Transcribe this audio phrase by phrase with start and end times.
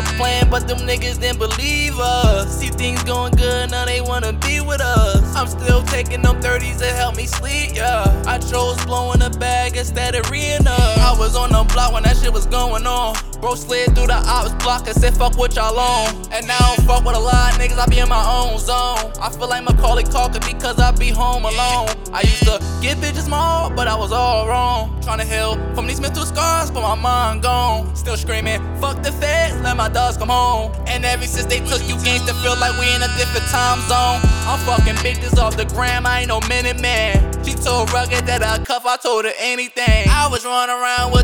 [0.00, 2.58] a plan, but them niggas didn't believe us.
[2.58, 5.36] See things going good, now they wanna be with us.
[5.36, 8.04] I'm still taking them 30s to help me sleep, yeah.
[8.26, 10.99] I chose blowing a bag instead of on the
[11.80, 13.16] block when that shit was going on.
[13.40, 16.08] Bro slid through the ops block and said fuck what y'all on.
[16.30, 18.58] And now I don't fuck with a lot of niggas, I be in my own
[18.58, 19.12] zone.
[19.20, 21.88] I feel like Macaulay Culkin because I be home alone.
[22.12, 25.00] I used to get bitches more, but I was all wrong.
[25.00, 27.94] Tryna heal from these mental scars, but my mind gone.
[27.96, 30.72] Still screaming, fuck the feds, let my dogs come home.
[30.86, 34.20] And ever since they took you gangsta, feel like we in a different time zone.
[34.44, 37.30] I'm fucking bitches off the gram, I ain't no minute man.
[37.44, 40.06] She told Rugged that I cuff, I told her anything.
[40.10, 41.19] I was running around with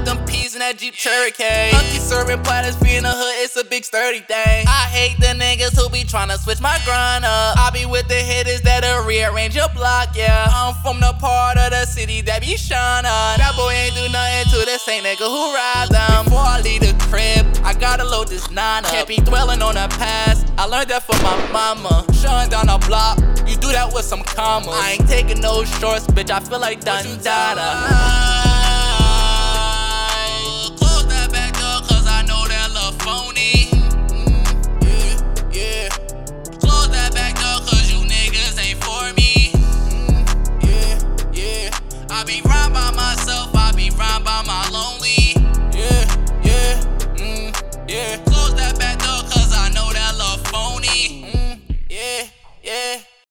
[0.66, 1.70] that Jeep Cherokee.
[1.70, 4.66] Auntie serving platters, be in the hood, it's a big sturdy thing.
[4.66, 7.54] I hate the niggas who be tryna switch my grind up.
[7.54, 10.50] I be with the hitters that'll rearrange your block, yeah.
[10.50, 13.06] I'm from the part of the city that be shining.
[13.06, 16.24] That boy ain't do nothing to the same nigga who ride them.
[16.24, 18.90] Before I leave the crib, I gotta load this nine up.
[18.90, 20.50] Can't be dwelling on the past.
[20.58, 22.02] I learned that from my mama.
[22.10, 24.74] Shutting down the block, you do that with some commas.
[24.74, 26.30] I ain't taking no shorts, bitch.
[26.30, 28.35] I feel like Dundada.